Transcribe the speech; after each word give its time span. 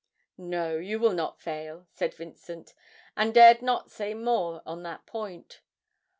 'No, 0.35 0.77
you 0.77 0.97
will 0.97 1.13
not 1.13 1.39
fail,' 1.39 1.85
said 1.91 2.15
Vincent, 2.15 2.73
and 3.15 3.35
dared 3.35 3.61
not 3.61 3.91
say 3.91 4.15
more 4.15 4.63
on 4.65 4.81
that 4.81 5.05
point. 5.05 5.61